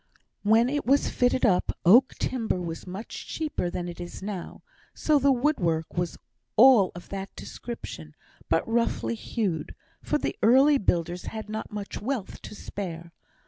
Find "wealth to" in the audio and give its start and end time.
12.01-12.55